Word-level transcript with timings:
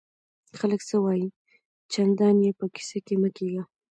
خلک 0.59 0.81
څه 0.89 0.95
وایي؟ 1.03 1.27
چندان 1.93 2.35
ئې 2.45 2.51
په 2.59 2.65
کیسه 2.75 2.99
کي 3.05 3.15
مه 3.21 3.29
کېږه! 3.37 3.63